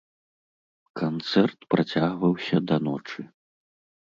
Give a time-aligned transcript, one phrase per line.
[1.01, 3.21] Канцэрт працягваўся да ночы.